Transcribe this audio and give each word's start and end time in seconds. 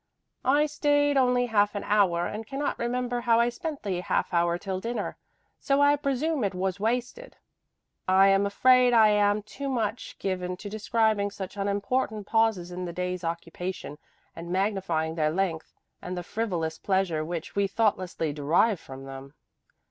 I 0.43 0.65
stayed 0.65 1.15
only 1.15 1.45
half 1.45 1.75
an 1.75 1.83
hour 1.83 2.25
and 2.25 2.47
cannot 2.47 2.79
remember 2.79 3.21
how 3.21 3.39
I 3.39 3.49
spent 3.49 3.83
the 3.83 3.99
half 4.01 4.33
hour 4.33 4.57
till 4.57 4.79
dinner, 4.79 5.15
so 5.59 5.79
I 5.79 5.95
presume 5.95 6.43
it 6.43 6.55
was 6.55 6.79
wasted. 6.79 7.37
I 8.07 8.29
am 8.29 8.47
afraid 8.47 8.93
I 8.93 9.09
am 9.09 9.43
too 9.43 9.69
much 9.69 10.17
given 10.17 10.57
to 10.57 10.71
describing 10.71 11.29
such 11.29 11.55
unimportant 11.55 12.25
pauses 12.25 12.71
in 12.71 12.85
the 12.85 12.93
day's 12.93 13.23
occupation 13.23 13.99
and 14.35 14.51
magnifying 14.51 15.13
their 15.13 15.29
length 15.29 15.71
and 16.01 16.17
the 16.17 16.23
frivolous 16.23 16.79
pleasure 16.79 17.23
which 17.23 17.55
we 17.55 17.67
thoughtlessly 17.67 18.33
derive 18.33 18.79
from 18.79 19.05
them. 19.05 19.35